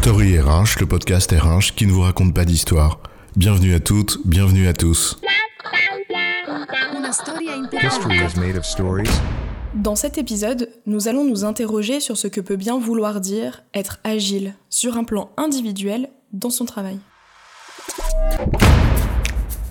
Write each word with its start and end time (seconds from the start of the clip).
Story 0.00 0.38
RH, 0.38 0.78
le 0.80 0.86
podcast 0.86 1.32
RH 1.32 1.74
qui 1.74 1.84
ne 1.84 1.92
vous 1.92 2.02
raconte 2.02 2.32
pas 2.32 2.44
d'histoire. 2.44 3.00
Bienvenue 3.36 3.74
à 3.74 3.80
toutes, 3.80 4.20
bienvenue 4.24 4.68
à 4.68 4.72
tous. 4.72 5.18
History 7.82 8.16
is 8.16 8.38
made 8.38 8.56
of 8.56 8.64
stories. 8.64 9.10
Dans 9.74 9.96
cet 9.96 10.16
épisode, 10.16 10.70
nous 10.86 11.08
allons 11.08 11.24
nous 11.24 11.44
interroger 11.44 11.98
sur 11.98 12.16
ce 12.16 12.28
que 12.28 12.40
peut 12.40 12.56
bien 12.56 12.78
vouloir 12.78 13.20
dire 13.20 13.64
être 13.74 13.98
agile 14.04 14.54
sur 14.70 14.96
un 14.96 15.02
plan 15.04 15.32
individuel 15.36 16.08
dans 16.32 16.50
son 16.50 16.64
travail. 16.64 17.00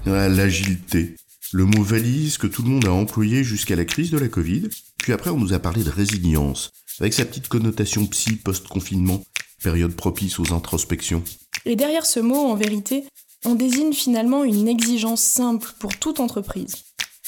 Ah, 0.05 0.27
L'agilité. 0.27 1.15
Le 1.53 1.63
mot 1.63 1.81
valise 1.83 2.37
que 2.37 2.47
tout 2.47 2.63
le 2.63 2.69
monde 2.69 2.85
a 2.85 2.91
employé 2.91 3.45
jusqu'à 3.45 3.77
la 3.77 3.85
crise 3.85 4.11
de 4.11 4.19
la 4.19 4.27
Covid, 4.27 4.67
puis 4.97 5.13
après 5.13 5.29
on 5.29 5.37
nous 5.37 5.53
a 5.53 5.59
parlé 5.59 5.83
de 5.83 5.89
résilience, 5.89 6.71
avec 6.99 7.13
sa 7.13 7.23
petite 7.23 7.47
connotation 7.47 8.05
psy 8.07 8.35
post-confinement, 8.35 9.23
période 9.67 9.95
propice 9.95 10.39
aux 10.39 10.53
introspections. 10.53 11.23
Et 11.65 11.75
derrière 11.75 12.05
ce 12.05 12.21
mot, 12.21 12.37
en 12.37 12.55
vérité, 12.55 13.03
on 13.43 13.53
désigne 13.53 13.91
finalement 13.91 14.45
une 14.45 14.69
exigence 14.69 15.21
simple 15.21 15.73
pour 15.79 15.97
toute 15.97 16.21
entreprise. 16.21 16.75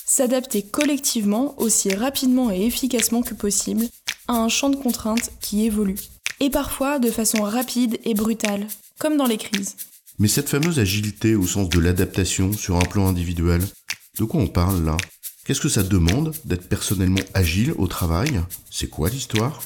S'adapter 0.06 0.62
collectivement 0.62 1.54
aussi 1.58 1.94
rapidement 1.94 2.50
et 2.50 2.66
efficacement 2.66 3.24
que 3.24 3.34
possible 3.34 3.88
à 4.30 4.38
un 4.38 4.48
champ 4.48 4.70
de 4.70 4.78
contraintes 4.78 5.32
qui 5.42 5.66
évolue. 5.66 6.00
Et 6.40 6.50
parfois 6.50 6.98
de 6.98 7.12
façon 7.12 7.42
rapide 7.44 8.00
et 8.06 8.14
brutale, 8.14 8.68
comme 9.00 9.18
dans 9.18 9.26
les 9.26 9.38
crises. 9.38 9.76
Mais 10.18 10.30
cette 10.30 10.48
fameuse 10.48 10.80
agilité 10.80 11.36
au 11.36 11.46
sens 11.46 11.68
de 11.68 11.80
l'adaptation 11.80 12.54
sur 12.54 12.78
un 12.78 12.88
plan 12.92 13.10
individuel, 13.10 13.62
de 14.18 14.24
quoi 14.24 14.40
on 14.40 14.48
parle 14.48 14.86
là? 14.86 14.96
Qu'est-ce 15.44 15.60
que 15.60 15.68
ça 15.68 15.84
demande 15.84 16.34
d'être 16.46 16.70
personnellement 16.70 17.26
agile 17.34 17.74
au 17.78 17.88
travail? 17.88 18.40
C'est 18.72 18.90
quoi 18.90 19.10
l'histoire? 19.10 19.62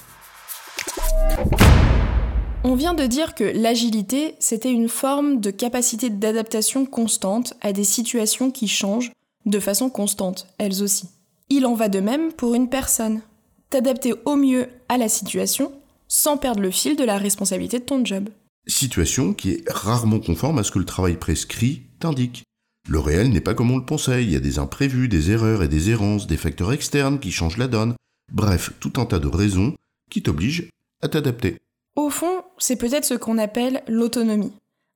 On 2.73 2.75
vient 2.75 2.95
de 2.95 3.05
dire 3.05 3.35
que 3.35 3.43
l'agilité, 3.43 4.33
c'était 4.39 4.71
une 4.71 4.89
forme 4.89 5.39
de 5.39 5.51
capacité 5.51 6.09
d'adaptation 6.09 6.87
constante 6.87 7.53
à 7.61 7.71
des 7.71 7.83
situations 7.83 8.49
qui 8.49 8.67
changent 8.67 9.11
de 9.45 9.59
façon 9.59 9.91
constante, 9.91 10.47
elles 10.57 10.81
aussi. 10.81 11.07
Il 11.49 11.67
en 11.67 11.75
va 11.75 11.87
de 11.87 11.99
même 11.99 12.33
pour 12.33 12.55
une 12.55 12.69
personne. 12.69 13.21
T'adapter 13.69 14.15
au 14.25 14.35
mieux 14.35 14.69
à 14.89 14.97
la 14.97 15.07
situation 15.07 15.71
sans 16.07 16.37
perdre 16.37 16.63
le 16.63 16.71
fil 16.71 16.95
de 16.95 17.03
la 17.03 17.19
responsabilité 17.19 17.77
de 17.77 17.83
ton 17.83 18.03
job. 18.03 18.29
Situation 18.65 19.35
qui 19.35 19.51
est 19.51 19.69
rarement 19.69 20.19
conforme 20.19 20.57
à 20.57 20.63
ce 20.63 20.71
que 20.71 20.79
le 20.79 20.85
travail 20.85 21.17
prescrit 21.17 21.83
t'indique. 21.99 22.41
Le 22.89 22.97
réel 22.97 23.29
n'est 23.29 23.39
pas 23.39 23.53
comme 23.53 23.69
on 23.69 23.77
le 23.77 23.85
pensait, 23.85 24.23
il 24.23 24.31
y 24.31 24.35
a 24.35 24.39
des 24.39 24.57
imprévus, 24.57 25.07
des 25.09 25.29
erreurs 25.29 25.61
et 25.61 25.67
des 25.67 25.91
errances, 25.91 26.25
des 26.25 26.37
facteurs 26.37 26.73
externes 26.73 27.19
qui 27.19 27.31
changent 27.31 27.59
la 27.59 27.67
donne. 27.67 27.93
Bref, 28.31 28.71
tout 28.79 28.93
un 28.95 29.05
tas 29.05 29.19
de 29.19 29.27
raisons 29.27 29.75
qui 30.09 30.23
t'obligent 30.23 30.69
à 31.03 31.09
t'adapter. 31.09 31.59
Au 31.95 32.09
fond, 32.09 32.43
c'est 32.57 32.75
peut-être 32.75 33.05
ce 33.05 33.13
qu'on 33.13 33.37
appelle 33.37 33.83
l'autonomie. 33.87 34.53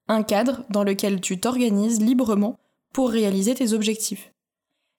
Un 0.07 0.23
cadre 0.23 0.63
dans 0.69 0.83
lequel 0.83 1.21
tu 1.21 1.39
t'organises 1.39 2.01
librement 2.01 2.57
pour 2.91 3.09
réaliser 3.11 3.53
tes 3.53 3.73
objectifs. 3.73 4.31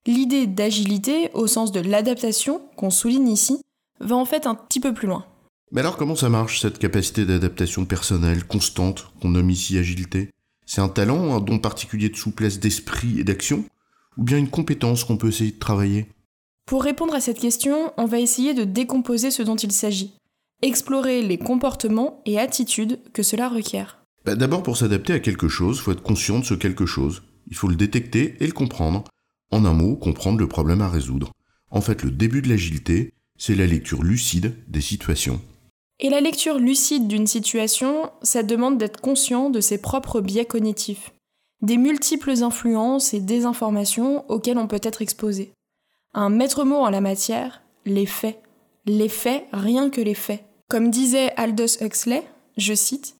L'idée 0.06 0.46
d'agilité, 0.46 1.30
au 1.34 1.46
sens 1.48 1.72
de 1.72 1.80
l'adaptation 1.80 2.62
qu'on 2.76 2.90
souligne 2.90 3.28
ici, 3.28 3.60
va 4.00 4.14
en 4.14 4.24
fait 4.24 4.46
un 4.46 4.54
petit 4.54 4.78
peu 4.78 4.94
plus 4.94 5.08
loin. 5.08 5.26
Mais 5.72 5.80
alors 5.80 5.96
comment 5.96 6.14
ça 6.14 6.28
marche 6.28 6.60
cette 6.60 6.78
capacité 6.78 7.26
d'adaptation 7.26 7.84
personnelle 7.84 8.44
constante 8.44 9.10
qu'on 9.20 9.30
nomme 9.30 9.50
ici 9.50 9.76
agilité? 9.76 10.30
C'est 10.66 10.80
un 10.80 10.88
talent, 10.88 11.34
un 11.34 11.40
don 11.40 11.58
particulier 11.58 12.10
de 12.10 12.16
souplesse 12.16 12.60
d'esprit 12.60 13.18
et 13.18 13.24
d'action 13.24 13.64
Ou 14.16 14.22
bien 14.22 14.38
une 14.38 14.50
compétence 14.50 15.02
qu'on 15.02 15.16
peut 15.16 15.28
essayer 15.28 15.50
de 15.50 15.58
travailler? 15.58 16.06
Pour 16.64 16.84
répondre 16.84 17.14
à 17.14 17.20
cette 17.20 17.40
question, 17.40 17.92
on 17.96 18.04
va 18.04 18.20
essayer 18.20 18.54
de 18.54 18.64
décomposer 18.64 19.30
ce 19.30 19.42
dont 19.42 19.56
il 19.56 19.72
s'agit, 19.72 20.17
explorer 20.62 21.22
les 21.22 21.38
comportements 21.38 22.20
et 22.26 22.38
attitudes 22.38 23.00
que 23.12 23.22
cela 23.22 23.48
requiert. 23.48 24.04
Bah, 24.24 24.34
D'abord 24.34 24.62
pour 24.62 24.76
s'adapter 24.76 25.12
à 25.12 25.20
quelque 25.20 25.48
chose, 25.48 25.80
faut 25.80 25.92
être 25.92 26.02
conscient 26.02 26.40
de 26.40 26.44
ce 26.44 26.54
quelque 26.54 26.86
chose. 26.86 27.22
Il 27.46 27.56
faut 27.56 27.68
le 27.68 27.76
détecter 27.76 28.36
et 28.40 28.46
le 28.46 28.52
comprendre. 28.52 29.04
En 29.50 29.64
un 29.64 29.72
mot, 29.72 29.96
comprendre 29.96 30.38
le 30.38 30.48
problème 30.48 30.82
à 30.82 30.88
résoudre. 30.88 31.32
En 31.70 31.80
fait, 31.80 32.02
le 32.02 32.10
début 32.10 32.42
de 32.42 32.48
l'agilité, 32.48 33.14
c'est 33.36 33.54
la 33.54 33.66
lecture 33.66 34.02
lucide 34.02 34.54
des 34.68 34.80
situations. 34.80 35.40
Et 36.00 36.10
la 36.10 36.20
lecture 36.20 36.58
lucide 36.58 37.08
d'une 37.08 37.26
situation, 37.26 38.10
ça 38.22 38.42
demande 38.42 38.78
d'être 38.78 39.00
conscient 39.00 39.50
de 39.50 39.60
ses 39.60 39.78
propres 39.78 40.20
biais 40.20 40.44
cognitifs, 40.44 41.12
des 41.62 41.76
multiples 41.76 42.42
influences 42.42 43.14
et 43.14 43.20
désinformations 43.20 44.24
auxquelles 44.30 44.58
on 44.58 44.68
peut 44.68 44.80
être 44.82 45.02
exposé. 45.02 45.52
Un 46.14 46.30
maître 46.30 46.64
mot 46.64 46.76
en 46.76 46.90
la 46.90 47.00
matière, 47.00 47.62
les 47.84 48.06
faits. 48.06 48.40
Les 48.86 49.08
faits, 49.08 49.46
rien 49.52 49.90
que 49.90 50.00
les 50.00 50.14
faits. 50.14 50.44
Comme 50.70 50.90
disait 50.90 51.32
Aldous 51.38 51.80
Huxley, 51.80 52.22
je 52.58 52.74
cite, 52.74 53.16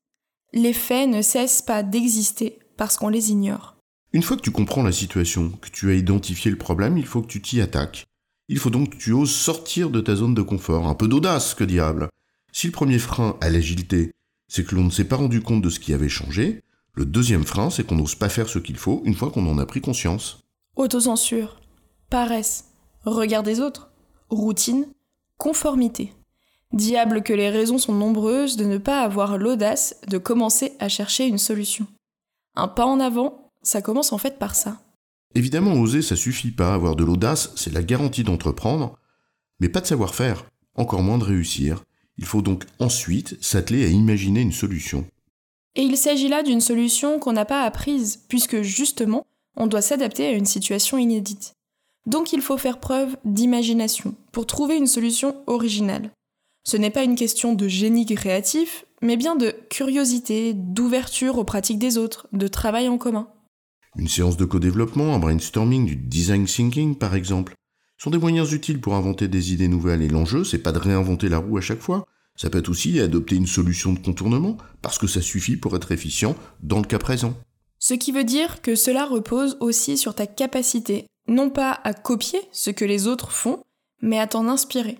Les 0.53 0.71
faits 0.71 1.09
ne 1.09 1.23
cessent 1.23 1.63
pas 1.63 1.81
d'exister 1.81 2.59
parce 2.77 2.95
qu'on 2.95 3.09
les 3.09 3.31
ignore. 3.31 3.75
Une 4.13 4.21
fois 4.21 4.37
que 4.37 4.43
tu 4.43 4.51
comprends 4.51 4.83
la 4.83 4.91
situation, 4.91 5.49
que 5.59 5.69
tu 5.69 5.89
as 5.89 5.95
identifié 5.95 6.51
le 6.51 6.59
problème, 6.59 6.99
il 6.99 7.07
faut 7.07 7.23
que 7.23 7.27
tu 7.27 7.41
t'y 7.41 7.59
attaques. 7.59 8.05
Il 8.49 8.59
faut 8.59 8.69
donc 8.69 8.91
que 8.91 8.97
tu 8.97 9.13
oses 9.13 9.33
sortir 9.33 9.89
de 9.89 9.99
ta 9.99 10.15
zone 10.15 10.35
de 10.35 10.43
confort, 10.43 10.87
un 10.87 10.93
peu 10.93 11.07
d'audace, 11.07 11.55
que 11.55 11.63
diable. 11.63 12.09
Si 12.51 12.67
le 12.67 12.71
premier 12.71 12.99
frein 12.99 13.35
à 13.41 13.49
l'agilité, 13.49 14.13
c'est 14.47 14.63
que 14.63 14.75
l'on 14.75 14.83
ne 14.83 14.91
s'est 14.91 15.05
pas 15.05 15.15
rendu 15.15 15.41
compte 15.41 15.63
de 15.63 15.71
ce 15.71 15.79
qui 15.79 15.91
avait 15.91 16.07
changé, 16.07 16.61
le 16.93 17.05
deuxième 17.05 17.45
frein, 17.45 17.71
c'est 17.71 17.83
qu'on 17.83 17.95
n'ose 17.95 18.13
pas 18.13 18.29
faire 18.29 18.47
ce 18.47 18.59
qu'il 18.59 18.77
faut 18.77 19.01
une 19.05 19.15
fois 19.15 19.31
qu'on 19.31 19.49
en 19.49 19.57
a 19.57 19.65
pris 19.65 19.81
conscience. 19.81 20.43
Autocensure, 20.75 21.59
paresse, 22.11 22.65
regard 23.05 23.41
des 23.41 23.59
autres, 23.59 23.89
routine, 24.29 24.85
conformité. 25.39 26.13
Diable 26.73 27.23
que 27.23 27.33
les 27.33 27.49
raisons 27.49 27.79
sont 27.79 27.93
nombreuses 27.93 28.55
de 28.55 28.63
ne 28.63 28.77
pas 28.77 29.01
avoir 29.01 29.37
l'audace 29.37 29.95
de 30.07 30.19
commencer 30.19 30.73
à 30.79 30.87
chercher 30.87 31.25
une 31.25 31.39
solution. 31.39 31.87
Un 32.55 32.67
pas 32.67 32.85
en 32.85 32.99
avant, 32.99 33.51
ça 33.63 33.81
commence 33.81 34.13
en 34.13 34.19
fait 34.19 34.37
par 34.37 34.55
ça. 34.55 34.79
Évidemment, 35.33 35.73
oser, 35.73 36.01
ça 36.01 36.15
suffit 36.15 36.51
pas. 36.51 36.73
Avoir 36.73 36.95
de 36.95 37.03
l'audace, 37.03 37.51
c'est 37.55 37.73
la 37.73 37.83
garantie 37.83 38.23
d'entreprendre, 38.23 38.97
mais 39.59 39.69
pas 39.69 39.81
de 39.81 39.87
savoir-faire, 39.87 40.45
encore 40.75 41.01
moins 41.01 41.17
de 41.17 41.23
réussir. 41.23 41.83
Il 42.17 42.25
faut 42.25 42.41
donc 42.41 42.65
ensuite 42.79 43.41
s'atteler 43.43 43.85
à 43.85 43.89
imaginer 43.89 44.41
une 44.41 44.51
solution. 44.51 45.05
Et 45.75 45.81
il 45.81 45.97
s'agit 45.97 46.27
là 46.27 46.43
d'une 46.43 46.61
solution 46.61 47.19
qu'on 47.19 47.33
n'a 47.33 47.45
pas 47.45 47.63
apprise, 47.63 48.25
puisque 48.27 48.61
justement, 48.61 49.25
on 49.55 49.67
doit 49.67 49.81
s'adapter 49.81 50.27
à 50.27 50.31
une 50.31 50.45
situation 50.45 50.97
inédite. 50.97 51.53
Donc 52.05 52.33
il 52.33 52.41
faut 52.41 52.57
faire 52.57 52.79
preuve 52.79 53.17
d'imagination 53.25 54.15
pour 54.31 54.45
trouver 54.45 54.77
une 54.77 54.87
solution 54.87 55.35
originale. 55.47 56.11
Ce 56.63 56.77
n'est 56.77 56.89
pas 56.89 57.03
une 57.03 57.15
question 57.15 57.53
de 57.53 57.67
génie 57.67 58.05
créatif, 58.05 58.85
mais 59.01 59.17
bien 59.17 59.35
de 59.35 59.55
curiosité, 59.69 60.53
d'ouverture 60.53 61.37
aux 61.37 61.43
pratiques 61.43 61.79
des 61.79 61.97
autres, 61.97 62.27
de 62.33 62.47
travail 62.47 62.87
en 62.87 62.97
commun. 62.97 63.29
Une 63.95 64.07
séance 64.07 64.37
de 64.37 64.45
co-développement, 64.45 65.15
un 65.15 65.19
brainstorming, 65.19 65.85
du 65.85 65.95
design 65.95 66.45
thinking 66.45 66.95
par 66.95 67.15
exemple, 67.15 67.53
sont 67.97 68.11
des 68.11 68.17
moyens 68.17 68.53
utiles 68.53 68.79
pour 68.79 68.95
inventer 68.95 69.27
des 69.27 69.51
idées 69.51 69.67
nouvelles 69.67 70.01
et 70.01 70.07
l'enjeu, 70.07 70.43
c'est 70.43 70.59
pas 70.59 70.71
de 70.71 70.79
réinventer 70.79 71.27
la 71.27 71.39
roue 71.39 71.57
à 71.57 71.61
chaque 71.61 71.81
fois, 71.81 72.05
ça 72.35 72.49
peut 72.49 72.59
être 72.59 72.69
aussi 72.69 72.99
adopter 73.01 73.35
une 73.35 73.47
solution 73.47 73.91
de 73.91 73.99
contournement, 73.99 74.55
parce 74.81 74.97
que 74.97 75.07
ça 75.07 75.21
suffit 75.21 75.57
pour 75.57 75.75
être 75.75 75.91
efficient 75.91 76.35
dans 76.63 76.77
le 76.77 76.85
cas 76.85 76.97
présent. 76.97 77.33
Ce 77.79 77.93
qui 77.93 78.13
veut 78.13 78.23
dire 78.23 78.61
que 78.61 78.75
cela 78.75 79.05
repose 79.05 79.57
aussi 79.59 79.97
sur 79.97 80.15
ta 80.15 80.25
capacité, 80.27 81.05
non 81.27 81.49
pas 81.49 81.79
à 81.83 81.93
copier 81.93 82.39
ce 82.53 82.69
que 82.69 82.85
les 82.85 83.07
autres 83.07 83.33
font, 83.33 83.61
mais 84.01 84.19
à 84.19 84.27
t'en 84.27 84.47
inspirer. 84.47 84.97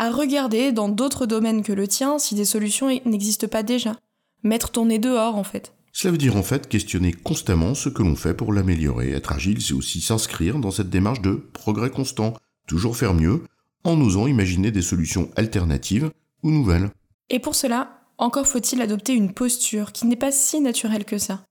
À 0.00 0.12
regarder 0.12 0.70
dans 0.70 0.88
d'autres 0.88 1.26
domaines 1.26 1.64
que 1.64 1.72
le 1.72 1.88
tien 1.88 2.20
si 2.20 2.36
des 2.36 2.44
solutions 2.44 2.88
n'existent 3.04 3.48
pas 3.48 3.64
déjà. 3.64 3.96
Mettre 4.44 4.70
ton 4.70 4.86
nez 4.86 5.00
dehors 5.00 5.34
en 5.34 5.42
fait. 5.42 5.74
Cela 5.92 6.12
veut 6.12 6.18
dire 6.18 6.36
en 6.36 6.44
fait 6.44 6.68
questionner 6.68 7.12
constamment 7.12 7.74
ce 7.74 7.88
que 7.88 8.04
l'on 8.04 8.14
fait 8.14 8.32
pour 8.32 8.52
l'améliorer. 8.52 9.10
Être 9.10 9.32
agile, 9.32 9.60
c'est 9.60 9.72
aussi 9.72 10.00
s'inscrire 10.00 10.60
dans 10.60 10.70
cette 10.70 10.88
démarche 10.88 11.20
de 11.20 11.32
progrès 11.52 11.90
constant, 11.90 12.34
toujours 12.68 12.96
faire 12.96 13.12
mieux, 13.12 13.42
en 13.82 14.00
osant 14.00 14.28
imaginer 14.28 14.70
des 14.70 14.82
solutions 14.82 15.32
alternatives 15.34 16.12
ou 16.44 16.52
nouvelles. 16.52 16.90
Et 17.28 17.40
pour 17.40 17.56
cela, 17.56 18.02
encore 18.18 18.46
faut-il 18.46 18.80
adopter 18.80 19.14
une 19.14 19.34
posture 19.34 19.90
qui 19.90 20.06
n'est 20.06 20.14
pas 20.14 20.30
si 20.30 20.60
naturelle 20.60 21.06
que 21.06 21.18
ça. 21.18 21.42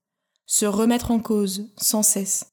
Se 0.46 0.64
remettre 0.64 1.10
en 1.10 1.18
cause 1.18 1.68
sans 1.76 2.02
cesse. 2.02 2.46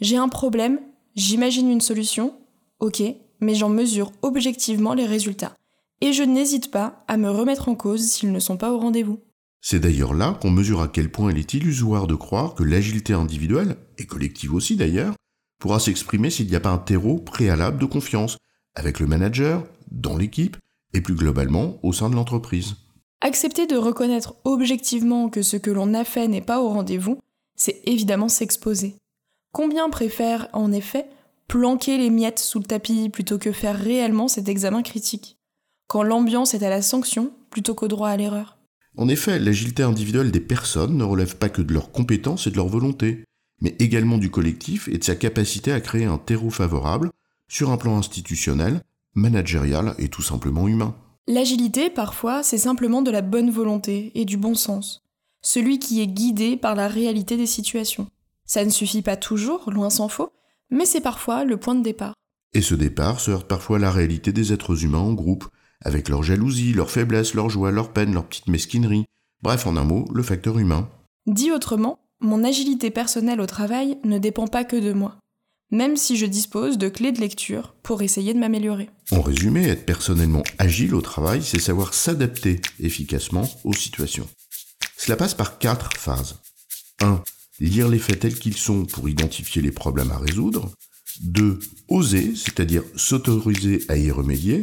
J'ai 0.00 0.16
un 0.16 0.28
problème, 0.28 0.80
j'imagine 1.14 1.70
une 1.70 1.80
solution, 1.80 2.34
ok, 2.80 3.00
mais 3.40 3.54
j'en 3.54 3.68
mesure 3.68 4.12
objectivement 4.22 4.94
les 4.94 5.06
résultats. 5.06 5.56
Et 6.00 6.12
je 6.12 6.22
n'hésite 6.22 6.70
pas 6.70 7.04
à 7.08 7.16
me 7.16 7.30
remettre 7.30 7.68
en 7.68 7.74
cause 7.74 8.02
s'ils 8.02 8.32
ne 8.32 8.38
sont 8.38 8.56
pas 8.56 8.72
au 8.72 8.78
rendez-vous. 8.78 9.20
C'est 9.60 9.80
d'ailleurs 9.80 10.14
là 10.14 10.38
qu'on 10.40 10.50
mesure 10.50 10.80
à 10.80 10.88
quel 10.88 11.10
point 11.10 11.30
il 11.30 11.38
est 11.38 11.54
illusoire 11.54 12.06
de 12.06 12.14
croire 12.14 12.54
que 12.54 12.64
l'agilité 12.64 13.12
individuelle, 13.12 13.76
et 13.98 14.06
collective 14.06 14.54
aussi 14.54 14.76
d'ailleurs, 14.76 15.14
pourra 15.58 15.78
s'exprimer 15.78 16.30
s'il 16.30 16.46
n'y 16.46 16.56
a 16.56 16.60
pas 16.60 16.70
un 16.70 16.78
terreau 16.78 17.18
préalable 17.18 17.78
de 17.78 17.84
confiance, 17.84 18.38
avec 18.74 18.98
le 18.98 19.06
manager, 19.06 19.64
dans 19.90 20.16
l'équipe, 20.16 20.56
et 20.94 21.02
plus 21.02 21.14
globalement 21.14 21.78
au 21.82 21.92
sein 21.92 22.08
de 22.08 22.14
l'entreprise. 22.14 22.76
Accepter 23.20 23.66
de 23.66 23.76
reconnaître 23.76 24.34
objectivement 24.44 25.28
que 25.28 25.42
ce 25.42 25.58
que 25.58 25.70
l'on 25.70 25.92
a 25.92 26.04
fait 26.04 26.26
n'est 26.26 26.40
pas 26.40 26.60
au 26.60 26.70
rendez-vous, 26.70 27.20
c'est 27.54 27.82
évidemment 27.84 28.28
s'exposer. 28.28 28.96
Combien 29.52 29.90
préfèrent, 29.90 30.48
en 30.54 30.72
effet, 30.72 31.06
planquer 31.50 31.98
les 31.98 32.10
miettes 32.10 32.38
sous 32.38 32.60
le 32.60 32.64
tapis 32.64 33.08
plutôt 33.08 33.36
que 33.36 33.50
faire 33.50 33.76
réellement 33.76 34.28
cet 34.28 34.48
examen 34.48 34.82
critique 34.82 35.36
Quand 35.88 36.04
l'ambiance 36.04 36.54
est 36.54 36.62
à 36.62 36.70
la 36.70 36.80
sanction 36.80 37.32
plutôt 37.50 37.74
qu'au 37.74 37.88
droit 37.88 38.08
à 38.08 38.16
l'erreur. 38.16 38.56
En 38.96 39.08
effet, 39.08 39.40
l'agilité 39.40 39.82
individuelle 39.82 40.30
des 40.30 40.38
personnes 40.38 40.96
ne 40.96 41.02
relève 41.02 41.38
pas 41.38 41.48
que 41.48 41.60
de 41.60 41.72
leurs 41.72 41.90
compétences 41.90 42.46
et 42.46 42.52
de 42.52 42.56
leur 42.56 42.68
volonté, 42.68 43.24
mais 43.60 43.74
également 43.80 44.16
du 44.16 44.30
collectif 44.30 44.86
et 44.86 44.98
de 44.98 45.02
sa 45.02 45.16
capacité 45.16 45.72
à 45.72 45.80
créer 45.80 46.04
un 46.04 46.18
terreau 46.18 46.50
favorable 46.50 47.10
sur 47.48 47.72
un 47.72 47.76
plan 47.76 47.98
institutionnel, 47.98 48.82
managérial 49.14 49.96
et 49.98 50.06
tout 50.06 50.22
simplement 50.22 50.68
humain. 50.68 50.94
L'agilité, 51.26 51.90
parfois, 51.90 52.44
c'est 52.44 52.58
simplement 52.58 53.02
de 53.02 53.10
la 53.10 53.22
bonne 53.22 53.50
volonté 53.50 54.12
et 54.14 54.24
du 54.24 54.36
bon 54.36 54.54
sens, 54.54 55.02
celui 55.42 55.80
qui 55.80 56.00
est 56.00 56.06
guidé 56.06 56.56
par 56.56 56.76
la 56.76 56.86
réalité 56.86 57.36
des 57.36 57.46
situations. 57.46 58.06
Ça 58.44 58.64
ne 58.64 58.70
suffit 58.70 59.02
pas 59.02 59.16
toujours, 59.16 59.68
loin 59.72 59.90
s'en 59.90 60.06
faut, 60.06 60.30
mais 60.70 60.86
c'est 60.86 61.00
parfois 61.00 61.44
le 61.44 61.56
point 61.56 61.74
de 61.74 61.82
départ. 61.82 62.14
Et 62.52 62.62
ce 62.62 62.74
départ 62.74 63.20
se 63.20 63.30
heurte 63.30 63.48
parfois 63.48 63.76
à 63.76 63.80
la 63.80 63.90
réalité 63.90 64.32
des 64.32 64.52
êtres 64.52 64.84
humains 64.84 64.98
en 64.98 65.12
groupe, 65.12 65.48
avec 65.82 66.08
leur 66.08 66.22
jalousie, 66.22 66.72
leurs 66.72 66.90
faiblesses, 66.90 67.34
leurs 67.34 67.50
joies, 67.50 67.70
leurs 67.70 67.92
peines, 67.92 68.12
leurs 68.12 68.26
petites 68.26 68.48
mesquineries. 68.48 69.06
Bref, 69.42 69.66
en 69.66 69.76
un 69.76 69.84
mot, 69.84 70.04
le 70.12 70.22
facteur 70.22 70.58
humain. 70.58 70.88
Dit 71.26 71.52
autrement, 71.52 72.00
mon 72.20 72.44
agilité 72.44 72.90
personnelle 72.90 73.40
au 73.40 73.46
travail 73.46 73.98
ne 74.04 74.18
dépend 74.18 74.46
pas 74.46 74.64
que 74.64 74.76
de 74.76 74.92
moi, 74.92 75.16
même 75.70 75.96
si 75.96 76.16
je 76.16 76.26
dispose 76.26 76.76
de 76.76 76.88
clés 76.88 77.12
de 77.12 77.20
lecture 77.20 77.74
pour 77.82 78.02
essayer 78.02 78.34
de 78.34 78.38
m'améliorer. 78.38 78.90
En 79.10 79.22
résumé, 79.22 79.66
être 79.68 79.86
personnellement 79.86 80.42
agile 80.58 80.94
au 80.94 81.00
travail, 81.00 81.42
c'est 81.42 81.60
savoir 81.60 81.94
s'adapter 81.94 82.60
efficacement 82.80 83.48
aux 83.64 83.72
situations. 83.72 84.28
Cela 84.96 85.16
passe 85.16 85.34
par 85.34 85.58
quatre 85.58 85.96
phases. 85.96 86.40
1. 87.00 87.22
Lire 87.60 87.88
les 87.88 87.98
faits 87.98 88.20
tels 88.20 88.38
qu'ils 88.38 88.56
sont 88.56 88.86
pour 88.86 89.10
identifier 89.10 89.60
les 89.60 89.70
problèmes 89.70 90.10
à 90.12 90.16
résoudre. 90.16 90.70
2. 91.24 91.58
Oser, 91.88 92.34
c'est-à-dire 92.34 92.82
s'autoriser 92.96 93.84
à 93.90 93.98
y 93.98 94.10
remédier. 94.10 94.62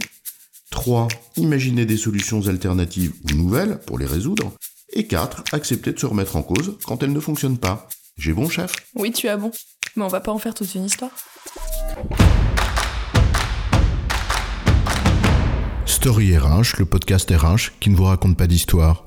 3. 0.71 1.07
Imaginer 1.35 1.85
des 1.85 1.95
solutions 1.95 2.47
alternatives 2.47 3.13
ou 3.23 3.35
nouvelles 3.35 3.79
pour 3.85 3.99
les 3.99 4.07
résoudre. 4.07 4.51
Et 4.93 5.05
4. 5.05 5.43
Accepter 5.53 5.93
de 5.93 5.99
se 5.99 6.07
remettre 6.07 6.37
en 6.37 6.41
cause 6.41 6.79
quand 6.85 7.03
elles 7.03 7.13
ne 7.13 7.19
fonctionnent 7.19 7.59
pas. 7.59 7.87
J'ai 8.17 8.33
bon, 8.33 8.49
chef? 8.49 8.73
Oui, 8.95 9.11
tu 9.11 9.27
as 9.27 9.37
bon. 9.37 9.51
Mais 9.95 10.03
on 10.03 10.07
va 10.07 10.19
pas 10.19 10.31
en 10.31 10.39
faire 10.39 10.55
toute 10.55 10.73
une 10.73 10.85
histoire. 10.85 11.11
Story 15.85 16.35
RH, 16.35 16.79
le 16.79 16.85
podcast 16.85 17.29
RH 17.29 17.77
qui 17.79 17.91
ne 17.91 17.95
vous 17.95 18.05
raconte 18.05 18.37
pas 18.37 18.47
d'histoire. 18.47 19.06